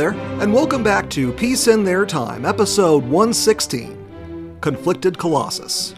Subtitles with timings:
[0.00, 5.94] there, and welcome back to Peace in Their Time, episode 116 Conflicted Colossus.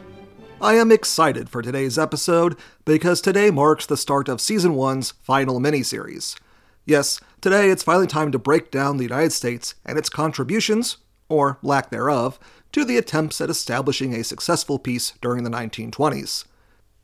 [0.60, 5.60] I am excited for today's episode because today marks the start of Season 1's final
[5.60, 6.36] miniseries.
[6.84, 10.96] Yes, today it's finally time to break down the United States and its contributions,
[11.28, 12.40] or lack thereof,
[12.72, 16.44] to the attempts at establishing a successful peace during the 1920s.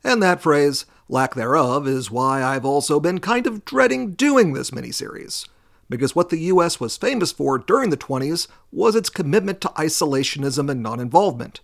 [0.03, 4.71] And that phrase, lack thereof, is why I've also been kind of dreading doing this
[4.71, 5.47] miniseries
[5.89, 10.69] because what the US was famous for during the 20s was its commitment to isolationism
[10.69, 11.61] and non involvement,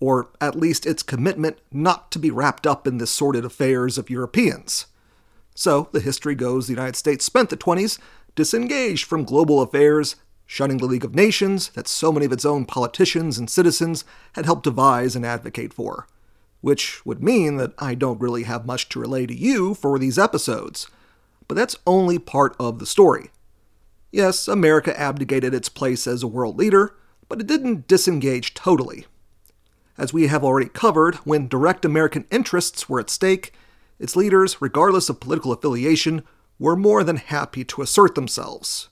[0.00, 4.10] or at least its commitment not to be wrapped up in the sordid affairs of
[4.10, 4.86] Europeans.
[5.54, 7.98] So, the history goes the United States spent the 20s
[8.34, 12.64] disengaged from global affairs, shunning the League of Nations that so many of its own
[12.64, 14.04] politicians and citizens
[14.34, 16.06] had helped devise and advocate for.
[16.60, 20.18] Which would mean that I don't really have much to relay to you for these
[20.18, 20.88] episodes.
[21.46, 23.30] But that's only part of the story.
[24.10, 26.94] Yes, America abdicated its place as a world leader,
[27.28, 29.06] but it didn't disengage totally.
[29.98, 33.52] As we have already covered, when direct American interests were at stake,
[33.98, 36.22] its leaders, regardless of political affiliation,
[36.58, 38.88] were more than happy to assert themselves.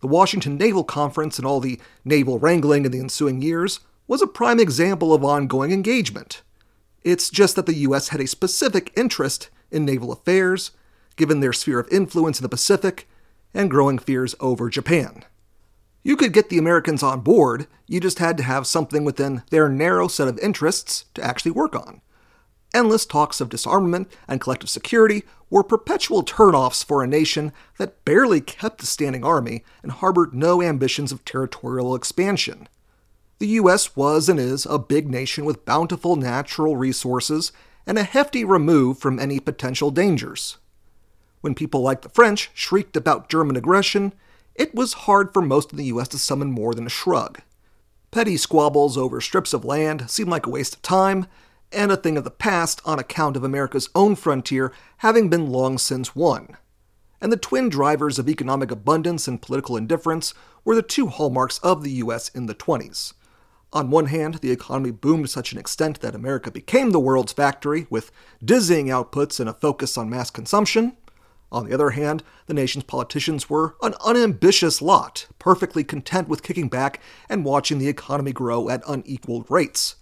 [0.00, 4.26] The Washington Naval Conference and all the naval wrangling in the ensuing years was a
[4.26, 6.42] prime example of ongoing engagement.
[7.02, 8.08] It's just that the U.S.
[8.08, 10.72] had a specific interest in naval affairs,
[11.16, 13.08] given their sphere of influence in the Pacific
[13.54, 15.24] and growing fears over Japan.
[16.02, 19.68] You could get the Americans on board, you just had to have something within their
[19.68, 22.00] narrow set of interests to actually work on.
[22.74, 28.40] Endless talks of disarmament and collective security were perpetual turnoffs for a nation that barely
[28.40, 32.68] kept a standing army and harbored no ambitions of territorial expansion.
[33.38, 33.94] The U.S.
[33.94, 37.52] was and is a big nation with bountiful natural resources
[37.86, 40.56] and a hefty remove from any potential dangers.
[41.42, 44.14] When people like the French shrieked about German aggression,
[44.54, 47.40] it was hard for most of the US to summon more than a shrug.
[48.12, 51.26] Petty squabbles over strips of land seemed like a waste of time,
[51.72, 55.78] and a thing of the past on account of America's own frontier having been long
[55.78, 56.56] since won.
[57.20, 60.34] And the twin drivers of economic abundance and political indifference
[60.64, 63.14] were the two hallmarks of the US in the 20s.
[63.72, 67.32] On one hand, the economy boomed to such an extent that America became the world's
[67.32, 68.12] factory, with
[68.44, 70.96] dizzying outputs and a focus on mass consumption.
[71.52, 76.68] On the other hand, the nation's politicians were an unambitious lot, perfectly content with kicking
[76.68, 76.98] back
[77.28, 79.96] and watching the economy grow at unequaled rates.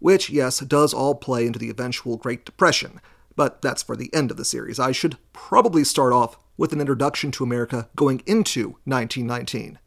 [0.00, 3.00] Which, yes, does all play into the eventual Great Depression,
[3.36, 4.80] but that's for the end of the series.
[4.80, 9.78] I should probably start off with an introduction to America going into 1919.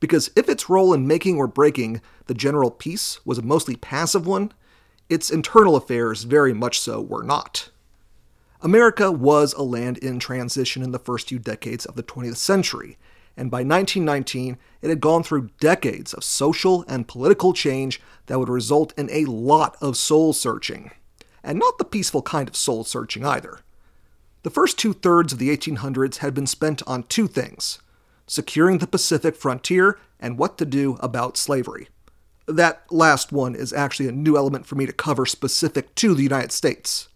[0.00, 4.26] Because if its role in making or breaking the general peace was a mostly passive
[4.26, 4.52] one,
[5.08, 7.70] its internal affairs very much so were not.
[8.64, 12.96] America was a land in transition in the first few decades of the 20th century,
[13.36, 18.48] and by 1919, it had gone through decades of social and political change that would
[18.48, 20.92] result in a lot of soul searching.
[21.42, 23.60] And not the peaceful kind of soul searching either.
[24.44, 27.80] The first two thirds of the 1800s had been spent on two things
[28.28, 31.88] securing the Pacific frontier and what to do about slavery.
[32.46, 36.22] That last one is actually a new element for me to cover specific to the
[36.22, 37.08] United States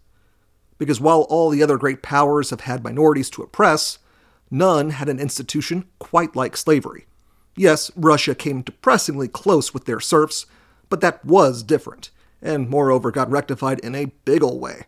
[0.77, 3.99] because while all the other great powers have had minorities to oppress,
[4.51, 7.05] none had an institution quite like slavery.
[7.55, 10.45] Yes, Russia came depressingly close with their serfs,
[10.89, 12.11] but that was different,
[12.41, 14.83] and moreover got rectified in a big ol' way.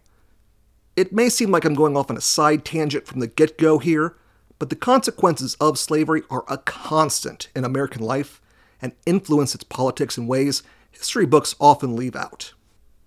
[0.96, 3.80] It may seem like I'm going off on a side tangent from the get go
[3.80, 4.16] here,
[4.60, 8.42] but the consequences of slavery are a constant in American life
[8.82, 10.62] and influence its politics in ways
[10.92, 12.54] history books often leave out.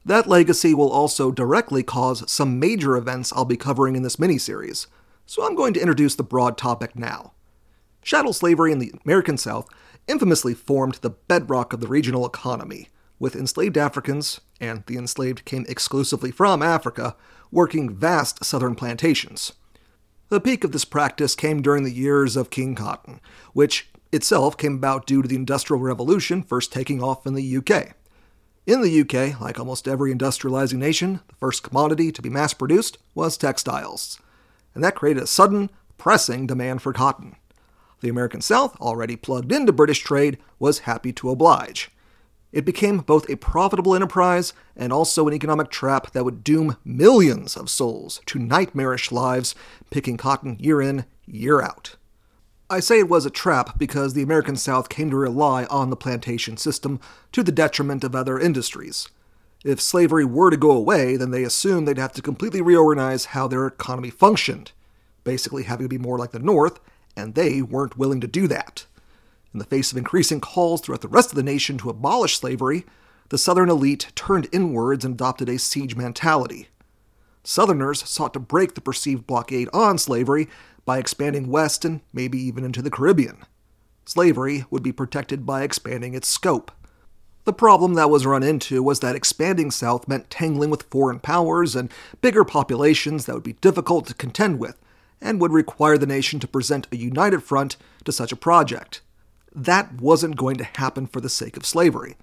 [0.05, 4.87] That legacy will also directly cause some major events I'll be covering in this miniseries,
[5.27, 7.33] so I'm going to introduce the broad topic now.
[8.03, 9.69] Chattel slavery in the American South
[10.09, 12.89] infamously formed the bedrock of the regional economy,
[13.21, 17.15] with enslaved Africans, and the enslaved came exclusively from Africa,
[17.53, 19.53] working vast southern plantations.
[20.31, 23.21] The peak of this practice came during the years of King Cotton,
[23.53, 27.95] which itself came about due to the Industrial Revolution first taking off in the UK.
[28.65, 32.97] In the UK, like almost every industrializing nation, the first commodity to be mass produced
[33.13, 34.21] was textiles.
[34.75, 35.69] And that created a sudden,
[35.99, 37.35] pressing demand for cotton.
[38.03, 41.91] The American South, already plugged into British trade, was happy to oblige.
[42.53, 47.57] It became both a profitable enterprise and also an economic trap that would doom millions
[47.57, 49.57] of souls to nightmarish lives
[49.91, 51.97] picking cotton year in, year out.
[52.73, 55.97] I say it was a trap because the American South came to rely on the
[55.97, 57.01] plantation system
[57.33, 59.11] to the detriment of other industries.
[59.63, 63.47] If slavery were to go away, then they assumed they'd have to completely reorganize how
[63.47, 64.73] their economy functioned,
[65.23, 66.81] basically having to be more like the North,
[67.15, 68.87] and they weren't willing to do that.
[69.53, 72.87] In the face of increasing calls throughout the rest of the nation to abolish slavery,
[73.29, 76.69] the Southern elite turned inwards and adopted a siege mentality.
[77.45, 80.49] Southerners sought to break the perceived blockade on slavery
[80.85, 83.39] by expanding west and maybe even into the Caribbean.
[84.05, 86.73] Slavery would be protected by expanding its scope.
[87.45, 91.75] The problem that was run into was that expanding south meant tangling with foreign powers
[91.75, 91.91] and
[92.21, 94.79] bigger populations that would be difficult to contend with,
[95.21, 99.01] and would require the nation to present a united front to such a project.
[99.55, 102.17] That wasn't going to happen for the sake of slavery.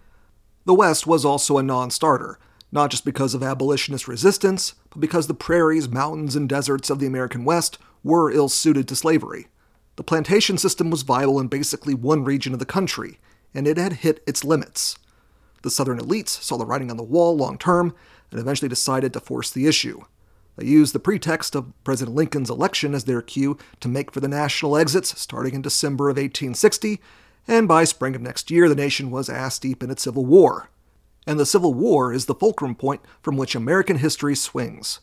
[0.65, 2.39] The West was also a non starter,
[2.71, 7.07] not just because of abolitionist resistance, but because the prairies, mountains, and deserts of the
[7.07, 9.47] American West were ill suited to slavery.
[9.95, 13.19] The plantation system was viable in basically one region of the country,
[13.53, 14.97] and it had hit its limits.
[15.61, 17.93] The Southern elites saw the writing on the wall long term
[18.31, 20.01] and eventually decided to force the issue.
[20.55, 24.27] They used the pretext of President Lincoln's election as their cue to make for the
[24.27, 27.01] national exits starting in December of 1860,
[27.47, 30.69] and by spring of next year, the nation was ass deep in its Civil War.
[31.25, 34.99] And the Civil War is the fulcrum point from which American history swings.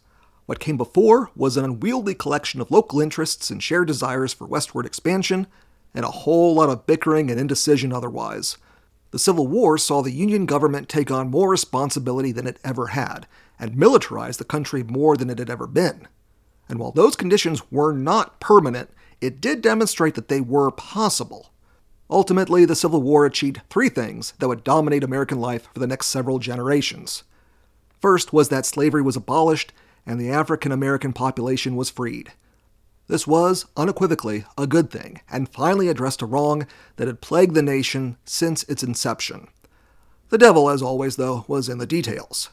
[0.46, 4.86] What came before was an unwieldy collection of local interests and shared desires for westward
[4.86, 5.48] expansion,
[5.92, 8.56] and a whole lot of bickering and indecision otherwise.
[9.10, 13.26] The Civil War saw the Union government take on more responsibility than it ever had,
[13.58, 16.06] and militarize the country more than it had ever been.
[16.68, 18.90] And while those conditions were not permanent,
[19.20, 21.50] it did demonstrate that they were possible.
[22.08, 26.06] Ultimately, the Civil War achieved three things that would dominate American life for the next
[26.06, 27.24] several generations.
[28.00, 29.72] First was that slavery was abolished
[30.06, 32.32] and the African American population was freed.
[33.08, 36.66] This was, unequivocally, a good thing, and finally addressed a wrong
[36.96, 39.48] that had plagued the nation since its inception.
[40.28, 42.50] The devil, as always, though, was in the details.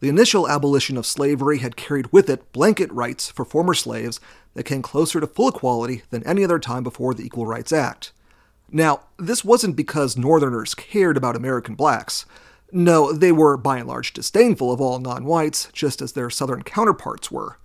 [0.00, 4.20] The initial abolition of slavery had carried with it blanket rights for former slaves
[4.52, 8.12] that came closer to full equality than any other time before the Equal Rights Act.
[8.70, 12.26] Now, this wasn't because Northerners cared about American blacks.
[12.76, 16.62] No, they were by and large disdainful of all non whites, just as their Southern
[16.62, 17.56] counterparts were.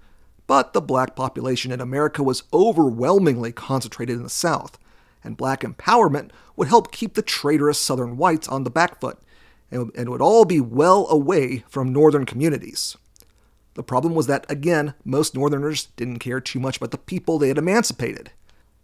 [0.47, 4.79] But the black population in America was overwhelmingly concentrated in the South,
[5.21, 9.19] and black empowerment would help keep the traitorous Southern whites on the back foot,
[9.69, 12.95] and would all be well away from Northern communities.
[13.73, 17.49] The problem was that, again, most Northerners didn't care too much about the people they
[17.49, 18.31] had emancipated.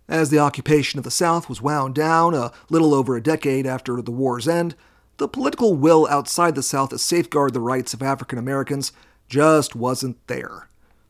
[0.09, 4.01] As the occupation of the South was wound down a little over a decade after
[4.01, 4.75] the war's end,
[5.17, 8.91] the political will outside the South to safeguard the rights of African Americans
[9.27, 10.69] just wasn't there.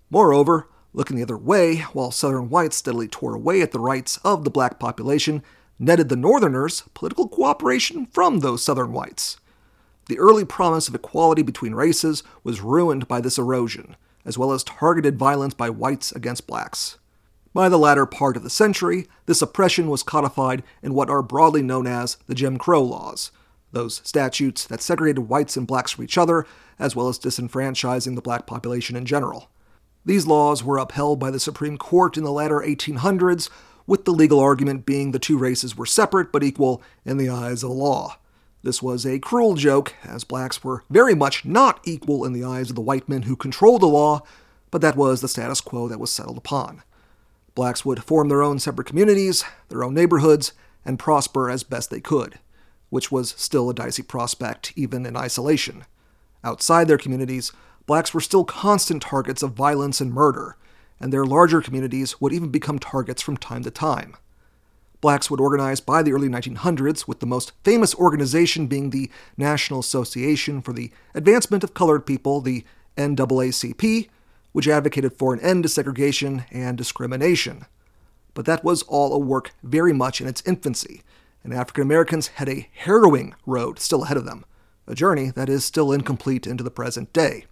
[0.09, 4.43] Moreover, looking the other way, while Southern whites steadily tore away at the rights of
[4.43, 5.43] the black population,
[5.77, 9.37] netted the Northerners political cooperation from those Southern whites.
[10.07, 14.63] The early promise of equality between races was ruined by this erosion, as well as
[14.63, 16.97] targeted violence by whites against blacks.
[17.53, 21.61] By the latter part of the century, this oppression was codified in what are broadly
[21.61, 23.31] known as the Jim Crow laws,
[23.71, 26.45] those statutes that segregated whites and blacks from each other,
[26.79, 29.49] as well as disenfranchising the black population in general.
[30.05, 33.49] These laws were upheld by the Supreme Court in the latter 1800s,
[33.85, 37.63] with the legal argument being the two races were separate but equal in the eyes
[37.63, 38.17] of the law.
[38.63, 42.69] This was a cruel joke, as blacks were very much not equal in the eyes
[42.69, 44.23] of the white men who controlled the law,
[44.71, 46.83] but that was the status quo that was settled upon.
[47.55, 50.53] Blacks would form their own separate communities, their own neighborhoods,
[50.85, 52.39] and prosper as best they could,
[52.89, 55.85] which was still a dicey prospect even in isolation.
[56.43, 57.51] Outside their communities,
[57.85, 60.57] blacks were still constant targets of violence and murder,
[60.99, 64.15] and their larger communities would even become targets from time to time.
[64.99, 69.79] Blacks would organize by the early 1900s, with the most famous organization being the National
[69.79, 72.65] Association for the Advancement of Colored People, the
[72.97, 74.09] NAACP,
[74.53, 77.65] which advocated for an end to segregation and discrimination.
[78.33, 81.03] But that was all a work very much in its infancy,
[81.47, 84.43] and African Americans had a harrowing road still ahead of them,
[84.85, 87.45] a journey that is still incomplete into the present day.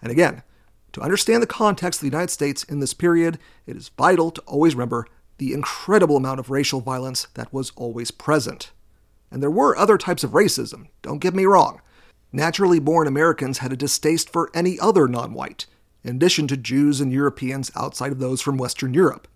[0.00, 0.44] And again,
[0.92, 4.40] to understand the context of the United States in this period, it is vital to
[4.42, 5.04] always remember
[5.38, 8.70] the incredible amount of racial violence that was always present.
[9.32, 11.80] And there were other types of racism, don't get me wrong.
[12.30, 15.66] Naturally born Americans had a distaste for any other non white,
[16.04, 19.26] in addition to Jews and Europeans outside of those from Western Europe.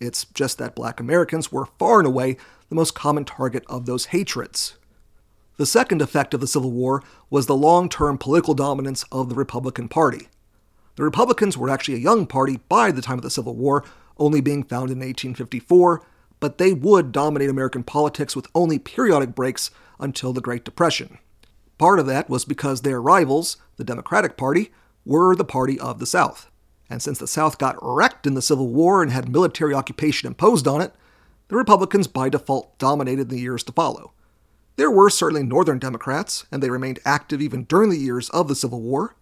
[0.00, 2.36] It's just that black Americans were far and away
[2.68, 4.76] the most common target of those hatreds.
[5.56, 9.36] The second effect of the Civil War was the long term political dominance of the
[9.36, 10.28] Republican Party.
[10.96, 13.84] The Republicans were actually a young party by the time of the Civil War,
[14.18, 16.04] only being founded in 1854,
[16.40, 21.18] but they would dominate American politics with only periodic breaks until the Great Depression.
[21.78, 24.72] Part of that was because their rivals, the Democratic Party,
[25.04, 26.50] were the party of the South.
[26.90, 30.66] And since the South got wrecked in the Civil War and had military occupation imposed
[30.68, 30.92] on it,
[31.48, 34.12] the Republicans by default dominated the years to follow.
[34.76, 38.56] There were certainly Northern Democrats, and they remained active even during the years of the
[38.56, 39.14] Civil War,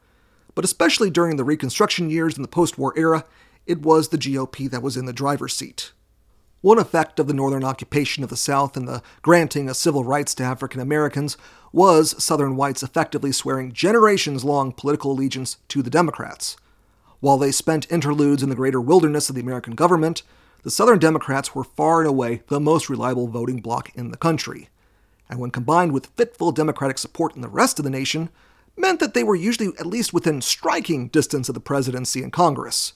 [0.55, 3.25] but especially during the Reconstruction years and the post war era,
[3.67, 5.93] it was the GOP that was in the driver's seat.
[6.63, 10.35] One effect of the Northern occupation of the South and the granting of civil rights
[10.37, 11.37] to African Americans
[11.73, 16.57] was Southern whites effectively swearing generations long political allegiance to the Democrats.
[17.23, 20.25] While they spent interludes in the greater wilderness of the American government,
[20.65, 24.71] the Southern Democrats were far and away the most reliable voting bloc in the country.
[25.31, 28.29] And when combined with fitful Democratic support in the rest of the nation,
[28.77, 32.95] meant that they were usually at least within striking distance of the presidency and Congress.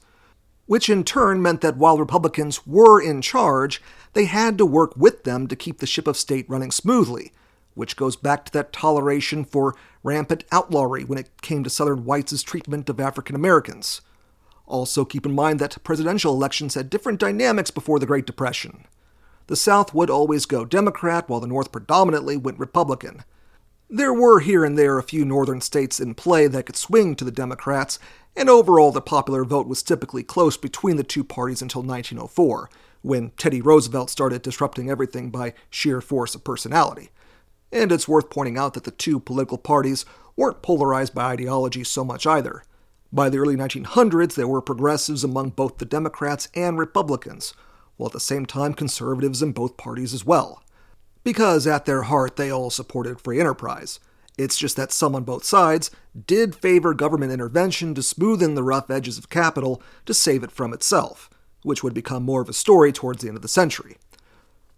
[0.66, 3.80] Which in turn meant that while Republicans were in charge,
[4.14, 7.30] they had to work with them to keep the ship of state running smoothly,
[7.74, 12.42] which goes back to that toleration for rampant outlawry when it came to Southern whites'
[12.42, 14.00] treatment of African Americans.
[14.66, 18.84] Also, keep in mind that presidential elections had different dynamics before the Great Depression.
[19.46, 23.22] The South would always go Democrat, while the North predominantly went Republican.
[23.88, 27.24] There were here and there a few northern states in play that could swing to
[27.24, 28.00] the Democrats,
[28.34, 32.68] and overall the popular vote was typically close between the two parties until 1904,
[33.02, 37.10] when Teddy Roosevelt started disrupting everything by sheer force of personality.
[37.70, 40.04] And it's worth pointing out that the two political parties
[40.34, 42.64] weren't polarized by ideology so much either.
[43.16, 47.54] By the early 1900s, there were progressives among both the Democrats and Republicans,
[47.96, 50.62] while at the same time conservatives in both parties as well.
[51.24, 54.00] Because at their heart, they all supported free enterprise.
[54.36, 55.90] It's just that some on both sides
[56.26, 60.74] did favor government intervention to smoothen the rough edges of capital to save it from
[60.74, 61.30] itself,
[61.62, 63.96] which would become more of a story towards the end of the century.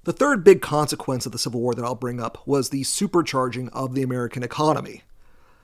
[0.05, 3.69] The third big consequence of the Civil War that I'll bring up was the supercharging
[3.73, 5.03] of the American economy.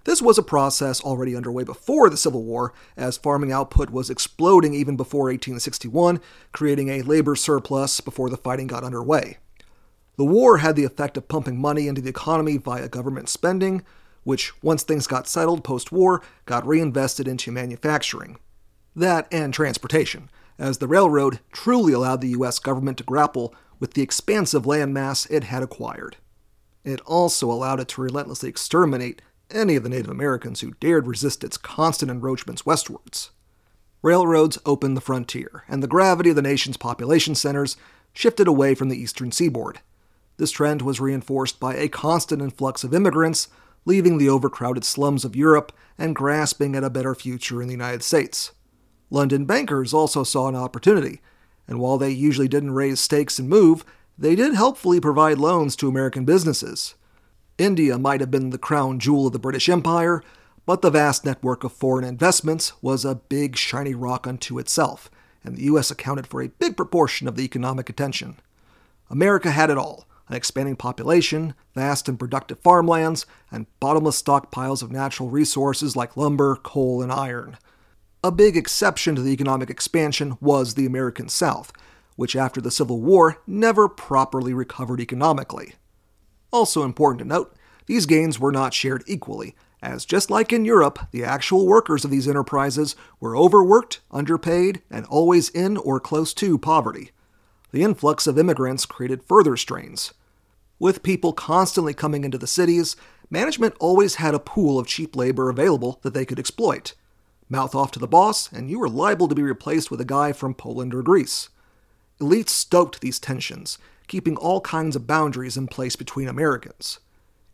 [0.04, 4.74] This was a process already underway before the Civil War, as farming output was exploding
[4.74, 6.20] even before 1861,
[6.52, 9.38] creating a labor surplus before the fighting got underway.
[10.16, 13.82] The war had the effect of pumping money into the economy via government spending,
[14.24, 18.36] which, once things got settled post war, got reinvested into manufacturing.
[18.94, 22.58] That and transportation, as the railroad truly allowed the U.S.
[22.58, 26.16] government to grapple with the expansive landmass it had acquired.
[26.84, 29.22] It also allowed it to relentlessly exterminate
[29.54, 33.30] any of the Native Americans who dared resist its constant encroachments westwards.
[34.02, 37.76] Railroads opened the frontier, and the gravity of the nation's population centers
[38.12, 39.80] shifted away from the eastern seaboard.
[40.36, 43.48] This trend was reinforced by a constant influx of immigrants
[43.84, 48.02] leaving the overcrowded slums of Europe and grasping at a better future in the United
[48.02, 48.52] States.
[49.10, 51.20] London bankers also saw an opportunity,
[51.68, 53.84] and while they usually didn't raise stakes and move,
[54.18, 56.94] they did helpfully provide loans to American businesses.
[57.58, 60.22] India might have been the crown jewel of the British Empire,
[60.66, 65.08] but the vast network of foreign investments was a big shiny rock unto itself,
[65.44, 65.90] and the U.S.
[65.90, 68.40] accounted for a big proportion of the economic attention.
[69.08, 74.90] America had it all an expanding population, vast and productive farmlands, and bottomless stockpiles of
[74.90, 77.58] natural resources like lumber, coal, and iron.
[78.22, 81.72] A big exception to the economic expansion was the American South,
[82.16, 85.74] which after the Civil War never properly recovered economically.
[86.54, 87.52] Also important to note,
[87.86, 92.12] these gains were not shared equally, as just like in Europe, the actual workers of
[92.12, 97.10] these enterprises were overworked, underpaid, and always in or close to poverty.
[97.72, 100.14] The influx of immigrants created further strains.
[100.78, 102.94] With people constantly coming into the cities,
[103.28, 106.94] management always had a pool of cheap labor available that they could exploit.
[107.48, 110.32] Mouth off to the boss, and you were liable to be replaced with a guy
[110.32, 111.48] from Poland or Greece.
[112.20, 117.00] Elites stoked these tensions, keeping all kinds of boundaries in place between Americans.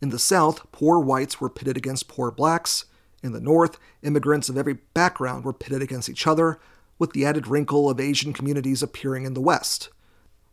[0.01, 2.87] In the South, poor whites were pitted against poor blacks.
[3.23, 6.59] In the North, immigrants of every background were pitted against each other,
[6.99, 9.91] with the added wrinkle of Asian communities appearing in the West.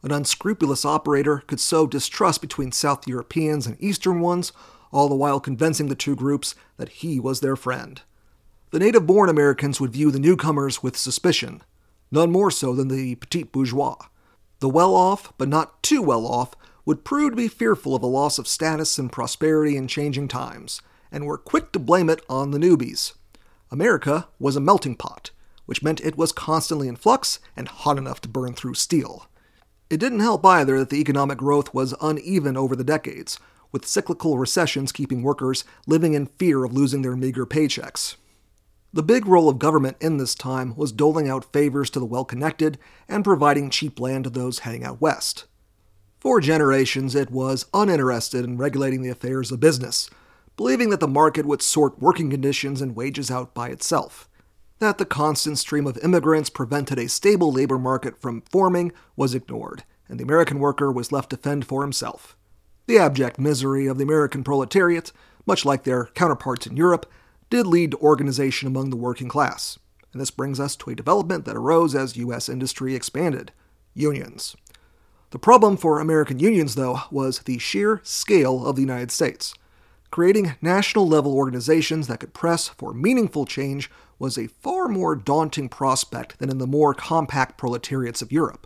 [0.04, 4.51] An unscrupulous operator could sow distrust between South Europeans and Eastern ones,
[4.92, 8.01] all the while convincing the two groups that he was their friend.
[8.72, 11.62] The native born Americans would view the newcomers with suspicion,
[12.12, 13.96] none more so than the petit bourgeois.
[14.59, 16.53] The well off, but not too well off,
[16.85, 20.81] would prove to be fearful of a loss of status and prosperity in changing times,
[21.11, 23.13] and were quick to blame it on the newbies.
[23.69, 25.31] America was a melting pot,
[25.65, 29.27] which meant it was constantly in flux and hot enough to burn through steel.
[29.89, 33.39] It didn't help either that the economic growth was uneven over the decades,
[33.71, 38.15] with cyclical recessions keeping workers living in fear of losing their meager paychecks.
[38.98, 42.25] The big role of government in this time was doling out favors to the well
[42.25, 45.46] connected and providing cheap land to those heading out west.
[46.20, 50.10] For generations, it was uninterested in regulating the affairs of business,
[50.56, 54.27] believing that the market would sort working conditions and wages out by itself.
[54.80, 59.84] That the constant stream of immigrants prevented a stable labor market from forming was ignored,
[60.10, 62.36] and the American worker was left to fend for himself.
[62.88, 65.12] The abject misery of the American proletariat,
[65.46, 67.06] much like their counterparts in Europe,
[67.50, 69.80] did lead to organization among the working class.
[70.12, 72.50] And this brings us to a development that arose as U.S.
[72.50, 73.51] industry expanded
[73.94, 74.56] unions.
[75.32, 79.54] The problem for American unions, though, was the sheer scale of the United States.
[80.10, 85.68] Creating national level organizations that could press for meaningful change was a far more daunting
[85.68, 88.66] prospect than in the more compact proletariats of Europe.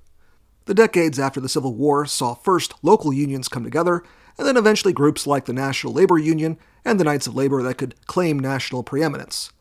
[0.66, 4.04] The decades after the Civil War saw first local unions come together,
[4.38, 7.78] and then eventually groups like the National Labor Union and the Knights of Labor that
[7.78, 9.52] could claim national preeminence.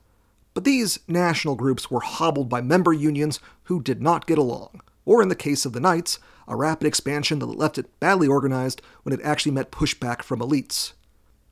[0.54, 5.22] But these national groups were hobbled by member unions who did not get along, or
[5.22, 9.12] in the case of the Knights, a rapid expansion that left it badly organized when
[9.12, 10.92] it actually met pushback from elites.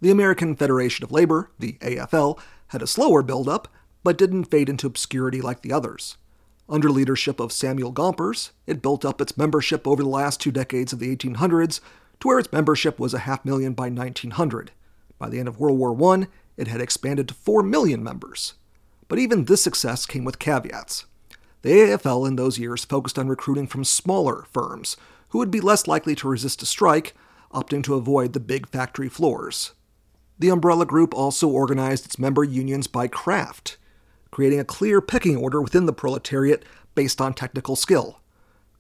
[0.01, 3.69] The American Federation of Labor, the AFL, had a slower build-up,
[4.03, 6.17] but didn't fade into obscurity like the others.
[6.69, 10.93] Under leadership of Samuel Gompers, it built up its membership over the last two decades
[10.93, 11.81] of the 1800s
[12.21, 14.73] to where its membership was a half million by 1900.
[15.19, 18.55] By the end of World War I, it had expanded to 4 million members.
[19.09, 21.07] But even this success came with caveats.
[21.63, 24.97] The AFL in those years focused on recruiting from smaller firms,
[25.31, 27.15] who would be less likely to resist a strike,
[27.53, 29.73] opting to avoid the big factory floors.
[30.39, 33.77] The umbrella group also organized its member unions by craft,
[34.31, 38.21] creating a clear pecking order within the proletariat based on technical skill.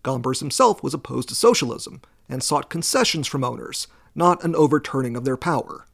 [0.05, 5.25] Gompers himself was opposed to socialism and sought concessions from owners, not an overturning of
[5.25, 5.87] their power.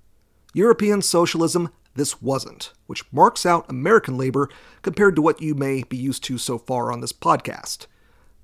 [0.52, 4.48] European socialism this wasn't, which marks out American labor
[4.82, 7.86] compared to what you may be used to so far on this podcast.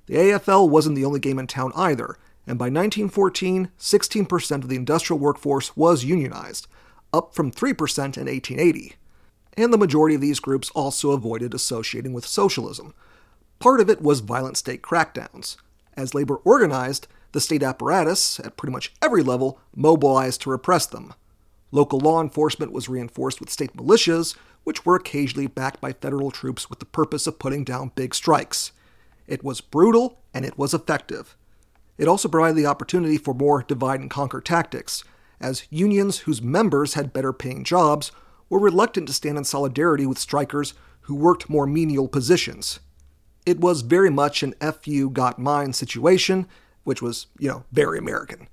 [0.06, 2.16] The AFL wasn't the only game in town either,
[2.46, 6.68] and by 1914, 16% of the industrial workforce was unionized,
[7.12, 8.94] up from 3% in 1880.
[9.56, 12.94] And the majority of these groups also avoided associating with socialism.
[13.58, 15.56] Part of it was violent state crackdowns.
[15.96, 21.14] As labor organized, the state apparatus, at pretty much every level, mobilized to repress them.
[21.72, 26.68] Local law enforcement was reinforced with state militias, which were occasionally backed by federal troops
[26.68, 28.72] with the purpose of putting down big strikes.
[29.26, 31.36] It was brutal and it was effective.
[31.96, 35.04] It also provided the opportunity for more divide and conquer tactics,
[35.40, 38.10] as unions whose members had better paying jobs
[38.48, 42.80] were reluctant to stand in solidarity with strikers who worked more menial positions.
[43.46, 46.46] It was very much an FU got mine situation,
[46.84, 48.48] which was, you know, very American.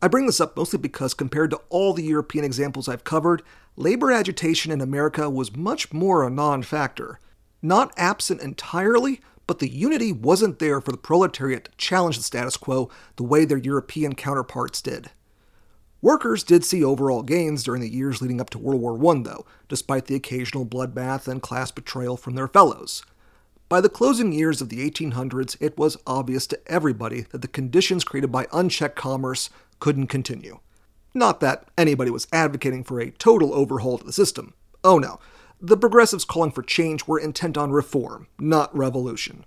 [0.00, 3.42] I bring this up mostly because, compared to all the European examples I've covered,
[3.76, 7.18] labor agitation in America was much more a non factor.
[7.60, 12.56] Not absent entirely, but the unity wasn't there for the proletariat to challenge the status
[12.56, 15.10] quo the way their European counterparts did.
[16.00, 19.46] Workers did see overall gains during the years leading up to World War I, though,
[19.68, 23.02] despite the occasional bloodbath and class betrayal from their fellows.
[23.68, 28.02] By the closing years of the 1800s, it was obvious to everybody that the conditions
[28.02, 30.60] created by unchecked commerce couldn't continue.
[31.12, 34.54] Not that anybody was advocating for a total overhaul to the system.
[34.82, 35.20] Oh no.
[35.60, 39.44] The progressives calling for change were intent on reform, not revolution.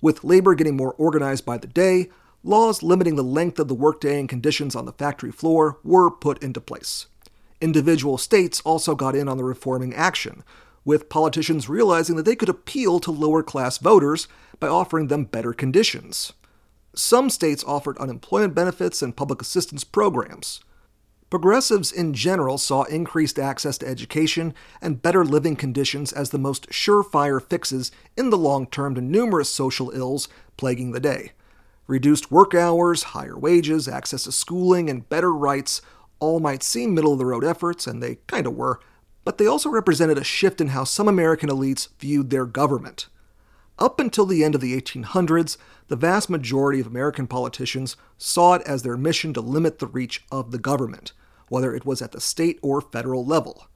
[0.00, 2.08] With labor getting more organized by the day,
[2.42, 6.42] laws limiting the length of the workday and conditions on the factory floor were put
[6.42, 7.06] into place.
[7.60, 10.42] Individual states also got in on the reforming action,
[10.84, 14.28] with politicians realizing that they could appeal to lower class voters
[14.60, 16.32] by offering them better conditions.
[16.94, 20.60] Some states offered unemployment benefits and public assistance programs.
[21.30, 26.68] Progressives in general saw increased access to education and better living conditions as the most
[26.68, 31.32] surefire fixes in the long term to numerous social ills plaguing the day.
[31.86, 35.82] Reduced work hours, higher wages, access to schooling, and better rights
[36.20, 38.80] all might seem middle of the road efforts, and they kind of were,
[39.24, 43.08] but they also represented a shift in how some American elites viewed their government.
[43.78, 45.56] Up until the end of the 1800s,
[45.88, 50.24] the vast majority of American politicians saw it as their mission to limit the reach
[50.30, 51.12] of the government,
[51.48, 53.66] whether it was at the state or federal level.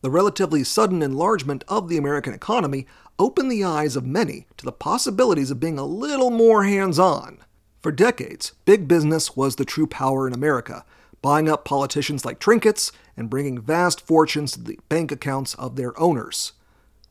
[0.00, 2.86] The relatively sudden enlargement of the American economy
[3.18, 7.38] opened the eyes of many to the possibilities of being a little more hands on.
[7.82, 10.84] For decades, big business was the true power in America,
[11.22, 15.98] buying up politicians like trinkets and bringing vast fortunes to the bank accounts of their
[15.98, 16.52] owners.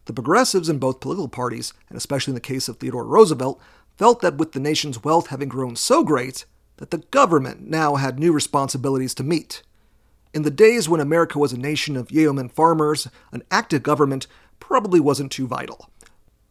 [0.05, 3.61] The progressives in both political parties, and especially in the case of Theodore Roosevelt,
[3.97, 6.45] felt that with the nation's wealth having grown so great,
[6.77, 9.63] that the government now had new responsibilities to meet.
[10.33, 14.27] In the days when America was a nation of yeoman farmers, an active government
[14.59, 15.89] probably wasn't too vital.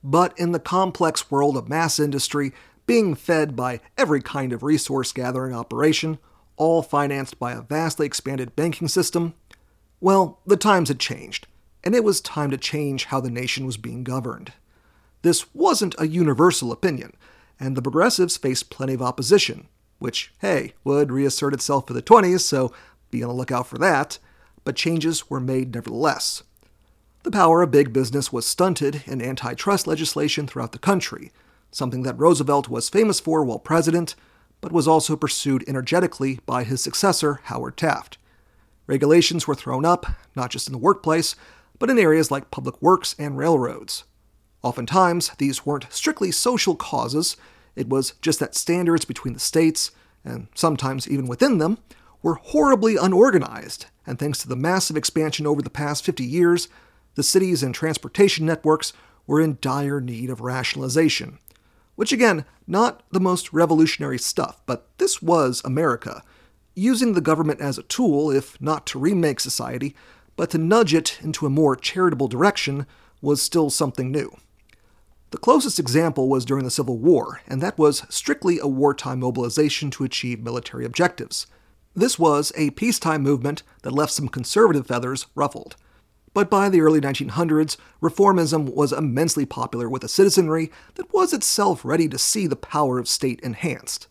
[0.03, 2.53] But in the complex world of mass industry,
[2.87, 6.19] being fed by every kind of resource gathering operation,
[6.57, 9.35] all financed by a vastly expanded banking system,
[10.01, 11.47] well, the times had changed
[11.87, 14.53] and it was time to change how the nation was being governed.
[15.23, 17.13] This wasn't a universal opinion,
[17.61, 19.69] and the progressives faced plenty of opposition,
[20.01, 22.73] which, hey, would reassert itself for the 20s, so
[23.13, 24.19] be on the lookout for that,
[24.65, 26.43] but changes were made nevertheless.
[27.23, 31.31] The power of big business was stunted in antitrust legislation throughout the country,
[31.71, 34.17] something that Roosevelt was famous for while president,
[34.61, 38.19] but was also pursued energetically by his successor, Howard Taft.
[38.87, 41.37] Regulations were thrown up, not just in the workplace,
[41.79, 44.05] but in areas like public works and railroads.
[44.63, 47.37] Oftentimes, these weren't strictly social causes,
[47.75, 49.91] it was just that standards between the states,
[50.25, 51.79] and sometimes even within them,
[52.23, 56.69] were horribly unorganized, and thanks to the massive expansion over the past 50 years,
[57.15, 58.93] the cities and transportation networks
[59.27, 61.39] were in dire need of rationalization.
[61.97, 66.23] Which, again, not the most revolutionary stuff, but this was America,
[66.75, 69.97] using the government as a tool, if not to remake society,
[70.37, 72.87] but to nudge it into a more charitable direction,
[73.21, 74.37] was still something new.
[75.31, 79.91] The closest example was during the Civil War, and that was strictly a wartime mobilization
[79.93, 81.47] to achieve military objectives.
[81.95, 85.77] This was a peacetime movement that left some conservative feathers ruffled.
[86.37, 91.83] But by the early 1900s, reformism was immensely popular with a citizenry that was itself
[91.83, 94.07] ready to see the power of state enhanced.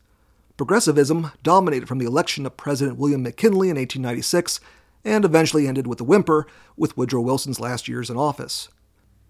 [0.57, 4.59] Progressivism dominated from the election of President William McKinley in 1896
[5.03, 8.69] and eventually ended with a whimper with Woodrow Wilson's last years in office.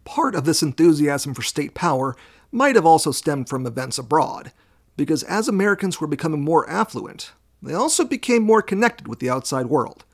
[0.06, 2.16] Part of this enthusiasm for state power
[2.50, 4.54] might have also stemmed from events abroad,
[4.96, 9.66] because as Americans were becoming more affluent, they also became more connected with the outside
[9.66, 10.06] world.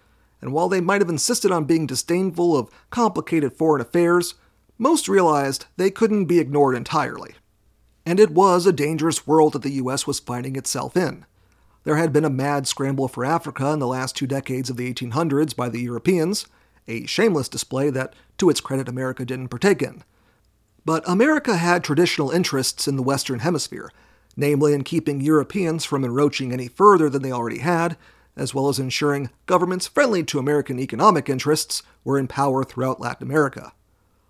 [0.41, 4.33] And while they might have insisted on being disdainful of complicated foreign affairs,
[4.77, 7.35] most realized they couldn't be ignored entirely.
[8.05, 11.25] And it was a dangerous world that the US was finding itself in.
[11.83, 14.91] There had been a mad scramble for Africa in the last two decades of the
[14.91, 16.47] 1800s by the Europeans,
[16.87, 20.03] a shameless display that, to its credit, America didn't partake in.
[20.83, 23.91] But America had traditional interests in the Western Hemisphere,
[24.35, 27.97] namely in keeping Europeans from encroaching any further than they already had,
[28.35, 33.27] as well as ensuring governments friendly to American economic interests were in power throughout Latin
[33.27, 33.73] America.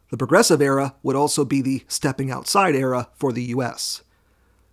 [0.09, 4.03] The Progressive era would also be the stepping outside era for the US.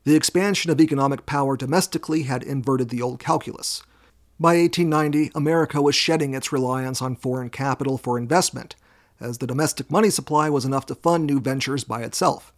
[0.05, 3.83] The expansion of economic power domestically had inverted the old calculus.
[4.41, 8.75] By 1890, America was shedding its reliance on foreign capital for investment,
[9.21, 12.53] as the domestic money supply was enough to fund new ventures by itself.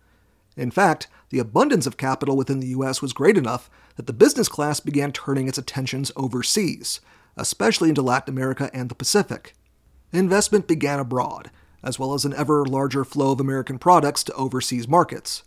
[0.56, 4.48] In fact, the abundance of capital within the US was great enough that the business
[4.48, 7.00] class began turning its attentions overseas,
[7.36, 9.54] especially into Latin America and the Pacific.
[10.12, 11.50] Investment began abroad,
[11.82, 15.44] as well as an ever larger flow of American products to overseas markets.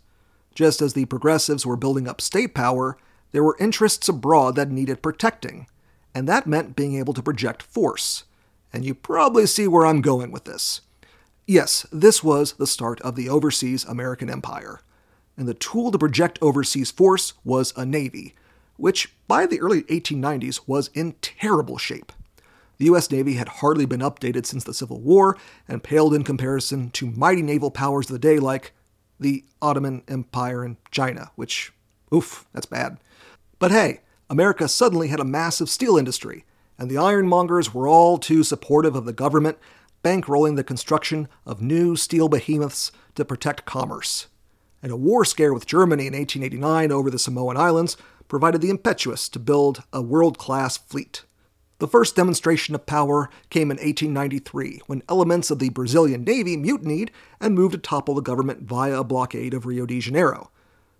[0.54, 2.96] Just as the progressives were building up state power,
[3.32, 5.66] there were interests abroad that needed protecting,
[6.14, 8.24] and that meant being able to project force.
[8.72, 10.80] And you probably see where I'm going with this.
[11.46, 14.80] Yes, this was the start of the overseas American empire,
[15.36, 18.34] and the tool to project overseas force was a navy,
[18.76, 22.12] which by the early 1890s was in terrible shape.
[22.78, 23.10] The U.S.
[23.10, 27.42] Navy had hardly been updated since the Civil War and paled in comparison to mighty
[27.42, 28.72] naval powers of the day like
[29.20, 31.72] the Ottoman Empire and China, which,
[32.12, 32.98] oof, that's bad.
[33.58, 36.44] But hey, America suddenly had a massive steel industry,
[36.76, 39.58] and the ironmongers were all too supportive of the government,
[40.02, 44.26] bankrolling the construction of new steel behemoths to protect commerce.
[44.84, 47.96] And a war scare with Germany in 1889 over the Samoan Islands
[48.28, 51.24] provided the impetus to build a world class fleet.
[51.78, 57.10] The first demonstration of power came in 1893 when elements of the Brazilian Navy mutinied
[57.40, 60.50] and moved to topple the government via a blockade of Rio de Janeiro.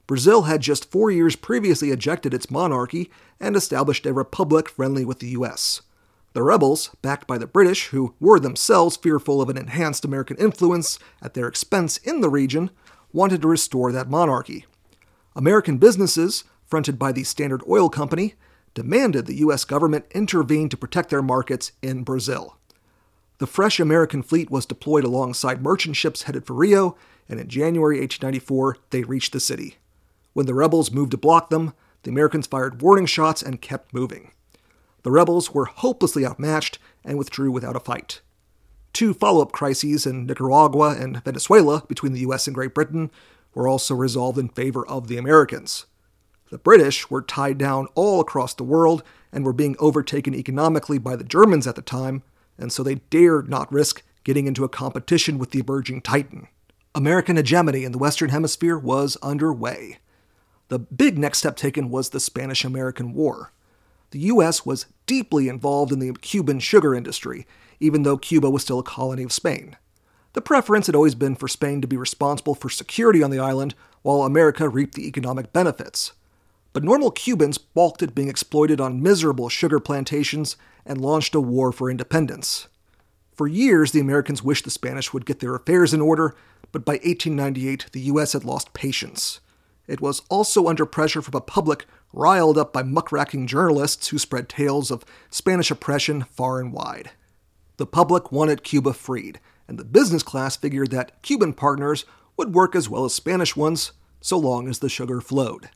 [0.06, 5.18] Brazil had just four years previously ejected its monarchy and established a republic friendly with
[5.18, 5.82] the US.
[6.32, 10.98] The rebels, backed by the British, who were themselves fearful of an enhanced American influence
[11.20, 12.70] at their expense in the region,
[13.14, 14.66] wanted to restore that monarchy.
[15.36, 18.34] American businesses, fronted by the Standard Oil Company,
[18.74, 19.64] demanded the U.S.
[19.64, 22.58] government intervene to protect their markets in Brazil.
[23.38, 26.96] The fresh American fleet was deployed alongside merchant ships headed for Rio,
[27.28, 29.76] and in January 1894 they reached the city.
[30.32, 31.72] When the rebels moved to block them,
[32.02, 34.32] the Americans fired warning shots and kept moving.
[35.04, 38.20] The rebels were hopelessly outmatched and withdrew without a fight.
[38.94, 43.10] Two follow up crises in Nicaragua and Venezuela between the US and Great Britain
[43.52, 45.86] were also resolved in favor of the Americans.
[46.50, 49.02] The British were tied down all across the world
[49.32, 52.22] and were being overtaken economically by the Germans at the time,
[52.56, 56.46] and so they dared not risk getting into a competition with the emerging Titan.
[56.94, 59.98] American hegemony in the Western Hemisphere was underway.
[60.68, 63.52] The big next step taken was the Spanish American War.
[64.12, 64.64] The U.S.
[64.64, 67.44] was deeply involved in the Cuban sugar industry,
[67.84, 69.76] even though Cuba was still a colony of Spain.
[70.32, 73.74] The preference had always been for Spain to be responsible for security on the island,
[74.00, 76.12] while America reaped the economic benefits.
[76.72, 81.72] But normal Cubans balked at being exploited on miserable sugar plantations and launched a war
[81.72, 82.68] for independence.
[83.36, 86.34] For years, the Americans wished the Spanish would get their affairs in order,
[86.72, 88.32] but by 1898, the U.S.
[88.32, 89.40] had lost patience.
[89.86, 94.48] It was also under pressure from a public riled up by muckraking journalists who spread
[94.48, 97.10] tales of Spanish oppression far and wide.
[97.76, 102.04] The public wanted Cuba freed, and the business class figured that Cuban partners
[102.36, 105.70] would work as well as Spanish ones so long as the sugar flowed.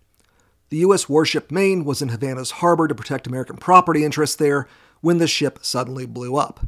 [0.70, 1.08] The U.S.
[1.08, 4.68] warship Maine was in Havana's harbor to protect American property interests there
[5.00, 6.66] when the ship suddenly blew up.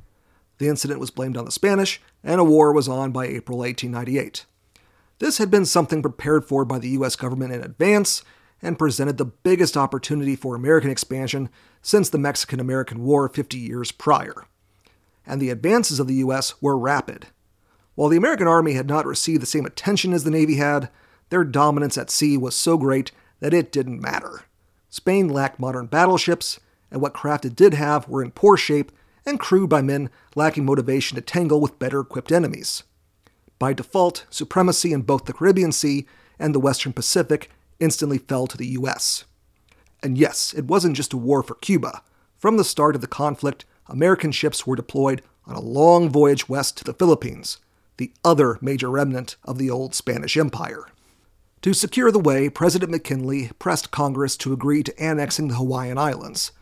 [0.59, 4.47] The incident was blamed on the Spanish, and a war was on by April 1898.
[5.19, 7.14] This had been something prepared for by the U.S.
[7.14, 8.23] government in advance
[8.62, 11.49] and presented the biggest opportunity for American expansion
[11.83, 14.47] since the Mexican American War 50 years prior.
[15.31, 16.61] And the advances of the U.S.
[16.61, 17.29] were rapid.
[17.95, 20.90] While the American Army had not received the same attention as the Navy had,
[21.29, 24.43] their dominance at sea was so great that it didn't matter.
[24.88, 26.59] Spain lacked modern battleships,
[26.90, 28.90] and what craft it did have were in poor shape
[29.25, 32.83] and crewed by men lacking motivation to tangle with better equipped enemies.
[33.61, 36.07] By default, supremacy in both the Caribbean Sea
[36.40, 39.27] and the Western Pacific instantly fell to the US.
[40.03, 42.03] And yes, it wasn't just a war for Cuba.
[42.37, 46.76] From the start of the conflict, American ships were deployed on a long voyage west
[46.79, 47.59] to the Philippines,
[47.96, 50.87] the other major remnant of the old Spanish Empire.
[51.62, 56.53] To secure the way, President McKinley pressed Congress to agree to annexing the Hawaiian Islands.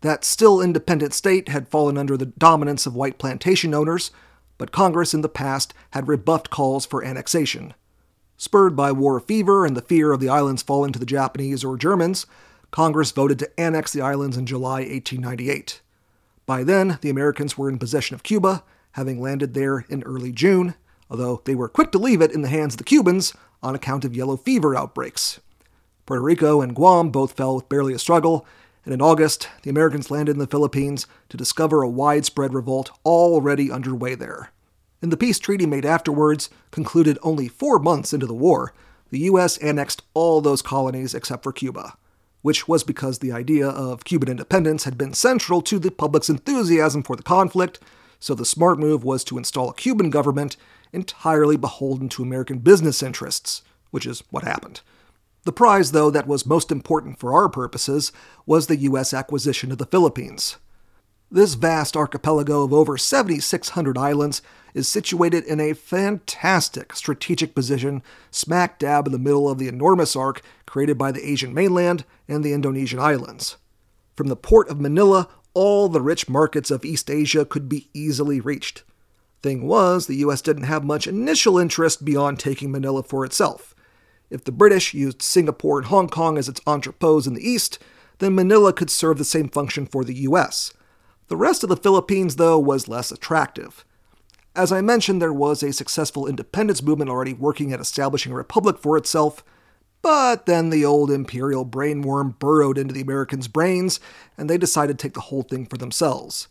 [0.00, 4.10] That still independent state had fallen under the dominance of white plantation owners,
[4.56, 7.74] but Congress in the past had rebuffed calls for annexation.
[8.36, 11.76] Spurred by war fever and the fear of the islands falling to the Japanese or
[11.76, 12.24] Germans,
[12.70, 15.82] Congress voted to annex the islands in July 1898.
[16.48, 20.76] By then, the Americans were in possession of Cuba, having landed there in early June,
[21.10, 24.02] although they were quick to leave it in the hands of the Cubans on account
[24.06, 25.40] of yellow fever outbreaks.
[26.06, 28.46] Puerto Rico and Guam both fell with barely a struggle,
[28.86, 33.70] and in August, the Americans landed in the Philippines to discover a widespread revolt already
[33.70, 34.50] underway there.
[35.02, 38.72] In the peace treaty made afterwards, concluded only four months into the war,
[39.10, 39.58] the U.S.
[39.58, 41.98] annexed all those colonies except for Cuba,
[42.42, 47.02] which was because the idea of Cuban independence had been central to the public's enthusiasm
[47.02, 47.80] for the conflict,
[48.20, 50.56] so the smart move was to install a Cuban government
[50.92, 54.80] entirely beholden to American business interests, which is what happened.
[55.44, 58.12] The prize, though, that was most important for our purposes
[58.44, 59.14] was the U.S.
[59.14, 60.56] acquisition of the Philippines.
[61.30, 64.42] This vast archipelago of over 7,600 islands
[64.78, 70.14] is situated in a fantastic strategic position smack dab in the middle of the enormous
[70.14, 73.56] arc created by the Asian mainland and the Indonesian islands.
[74.14, 78.40] From the port of Manila, all the rich markets of East Asia could be easily
[78.40, 78.84] reached.
[79.42, 83.74] Thing was, the US didn't have much initial interest beyond taking Manila for itself.
[84.30, 87.78] If the British used Singapore and Hong Kong as its entrepôts in the east,
[88.18, 90.72] then Manila could serve the same function for the US.
[91.28, 93.84] The rest of the Philippines, though, was less attractive.
[94.58, 98.76] As I mentioned, there was a successful independence movement already working at establishing a republic
[98.76, 99.44] for itself,
[100.02, 104.00] but then the old imperial brainworm burrowed into the Americans' brains,
[104.36, 106.48] and they decided to take the whole thing for themselves.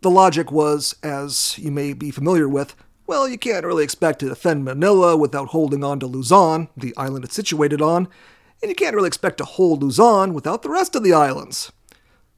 [0.00, 2.74] The logic was, as you may be familiar with,
[3.06, 7.24] well, you can't really expect to defend Manila without holding on to Luzon, the island
[7.24, 8.08] it's situated on,
[8.60, 11.70] and you can't really expect to hold Luzon without the rest of the islands.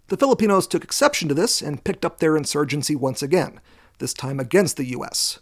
[0.09, 3.61] The Filipinos took exception to this and picked up their insurgency once again,
[4.01, 5.39] this time against the U.S.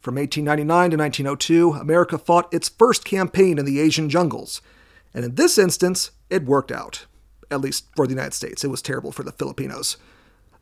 [0.00, 4.60] From 1899 to 1902, America fought its first campaign in the Asian jungles,
[5.14, 7.06] and in this instance, it worked out.
[7.50, 9.96] At least for the United States, it was terrible for the Filipinos.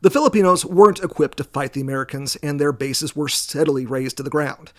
[0.01, 4.23] The Filipinos weren't equipped to fight the Americans, and their bases were steadily razed to
[4.23, 4.71] the ground.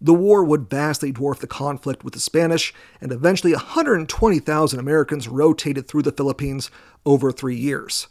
[0.00, 5.86] The war would vastly dwarf the conflict with the Spanish, and eventually 120,000 Americans rotated
[5.86, 6.70] through the Philippines
[7.06, 8.08] over three years.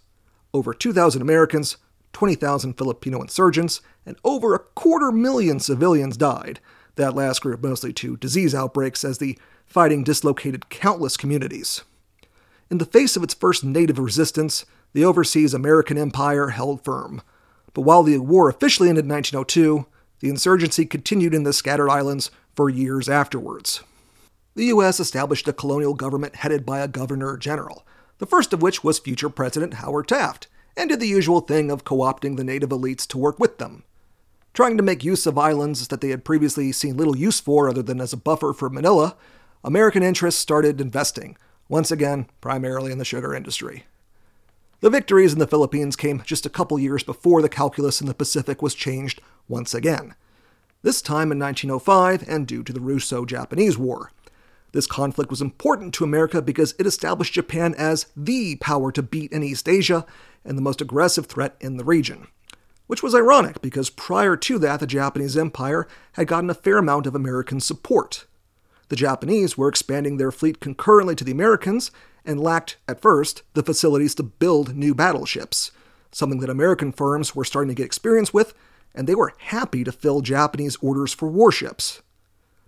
[0.54, 1.78] Over 2,000 Americans,
[2.14, 6.60] 20,000 Filipino insurgents, and over a quarter million civilians died,
[6.96, 11.84] that last group mostly to disease outbreaks as the fighting dislocated countless communities.
[12.70, 17.22] In the face of its first native resistance, the overseas American empire held firm.
[17.74, 19.88] But while the war officially ended in 1902,
[20.20, 23.82] the insurgency continued in the scattered islands for years afterwards.
[24.56, 25.00] The U.S.
[25.00, 27.86] established a colonial government headed by a governor general,
[28.20, 31.84] the first of which was future President Howard Taft, and did the usual thing of
[31.84, 33.84] co opting the native elites to work with them.
[34.54, 37.82] Trying to make use of islands that they had previously seen little use for other
[37.82, 39.16] than as a buffer for Manila,
[39.64, 41.38] American interests started investing,
[41.70, 43.86] once again, primarily in the sugar industry.
[44.82, 48.14] The victories in the Philippines came just a couple years before the calculus in the
[48.14, 50.14] Pacific was changed once again.
[50.82, 54.12] This time in 1905 and due to the Russo Japanese War.
[54.74, 59.32] This conflict was important to America because it established Japan as the power to beat
[59.32, 60.06] in East Asia
[60.46, 62.28] and the most aggressive threat in the region.
[62.88, 67.08] Which was ironic because prior to that, the Japanese Empire had gotten a fair amount
[67.08, 68.26] of American support.
[68.90, 71.92] The Japanese were expanding their fleet concurrently to the Americans
[72.26, 75.72] and lacked, at first, the facilities to build new battleships,
[76.12, 78.54] something that American firms were starting to get experience with,
[78.94, 82.02] and they were happy to fill Japanese orders for warships.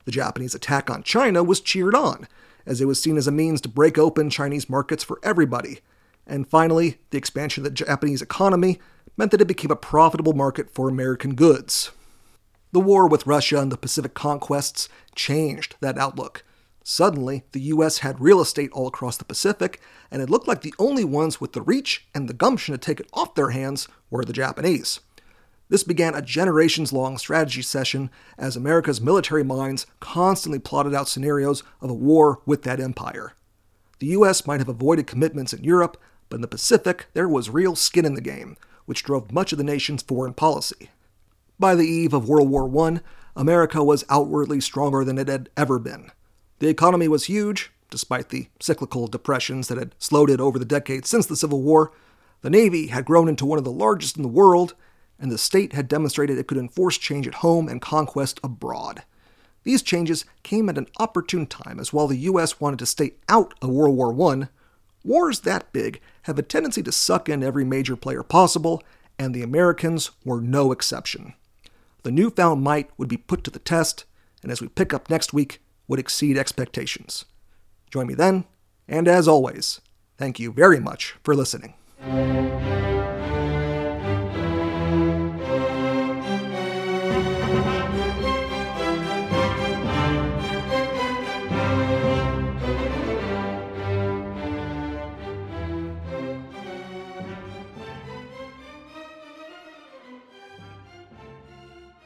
[0.06, 2.28] The Japanese attack on China was cheered on,
[2.66, 5.80] as it was seen as a means to break open Chinese markets for everybody.
[6.28, 8.80] And finally, the expansion of the Japanese economy
[9.18, 11.92] meant that it became a profitable market for American goods.
[12.72, 16.44] The war with Russia and the Pacific conquests changed that outlook.
[16.84, 20.74] Suddenly, the US had real estate all across the Pacific, and it looked like the
[20.78, 24.26] only ones with the reach and the gumption to take it off their hands were
[24.26, 25.00] the Japanese.
[25.68, 31.64] This began a generations long strategy session as America's military minds constantly plotted out scenarios
[31.82, 33.34] of a war with that empire.
[34.00, 35.98] The US might have avoided commitments in Europe,
[36.30, 39.58] but in the Pacific, there was real skin in the game, which drove much of
[39.58, 40.90] the nation's foreign policy.
[41.60, 43.00] By the eve of World War I,
[43.36, 46.12] America was outwardly stronger than it had ever been.
[46.60, 51.10] The economy was huge, despite the cyclical depressions that had slowed it over the decades
[51.10, 51.92] since the Civil War.
[52.42, 54.76] The Navy had grown into one of the largest in the world,
[55.20, 59.04] and the state had demonstrated it could enforce change at home and conquest abroad.
[59.64, 62.60] These changes came at an opportune time, as while the U.S.
[62.60, 64.48] wanted to stay out of World War I,
[65.06, 68.84] wars that big have a tendency to suck in every major player possible,
[69.18, 71.34] and the Americans were no exception.
[72.04, 74.06] The newfound might would be put to the test,
[74.44, 77.26] and as we pick up next week, would exceed expectations.
[77.92, 78.46] Join me then,
[78.88, 79.82] and as always,
[80.18, 81.76] thank you very much for listening.